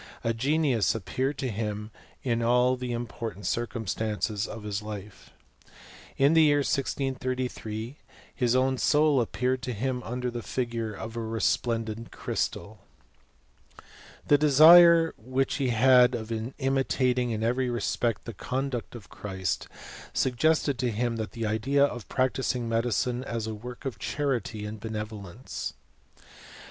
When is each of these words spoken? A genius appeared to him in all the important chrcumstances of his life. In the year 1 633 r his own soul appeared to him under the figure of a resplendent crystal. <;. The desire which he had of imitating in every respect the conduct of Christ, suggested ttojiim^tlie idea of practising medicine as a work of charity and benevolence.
A 0.23 0.33
genius 0.33 0.95
appeared 0.95 1.37
to 1.37 1.49
him 1.51 1.91
in 2.23 2.41
all 2.41 2.75
the 2.75 2.91
important 2.91 3.45
chrcumstances 3.45 4.47
of 4.47 4.63
his 4.63 4.81
life. 4.81 5.29
In 6.17 6.33
the 6.33 6.41
year 6.41 6.61
1 6.61 6.63
633 6.63 7.97
r 7.99 8.05
his 8.33 8.55
own 8.55 8.79
soul 8.79 9.21
appeared 9.21 9.61
to 9.61 9.73
him 9.73 10.01
under 10.01 10.31
the 10.31 10.41
figure 10.41 10.91
of 10.91 11.15
a 11.15 11.19
resplendent 11.21 12.09
crystal. 12.11 12.79
<;. 13.49 14.27
The 14.27 14.39
desire 14.39 15.13
which 15.19 15.57
he 15.57 15.69
had 15.69 16.15
of 16.15 16.31
imitating 16.57 17.29
in 17.29 17.43
every 17.43 17.69
respect 17.69 18.25
the 18.25 18.33
conduct 18.33 18.95
of 18.95 19.07
Christ, 19.09 19.67
suggested 20.13 20.79
ttojiim^tlie 20.79 21.45
idea 21.47 21.85
of 21.85 22.09
practising 22.09 22.67
medicine 22.67 23.23
as 23.23 23.45
a 23.45 23.53
work 23.53 23.85
of 23.85 23.99
charity 23.99 24.65
and 24.65 24.79
benevolence. 24.79 25.75